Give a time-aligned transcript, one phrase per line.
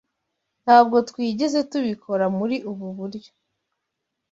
[0.63, 3.31] Ntabwo twigeze tubikora muri ubu buryo.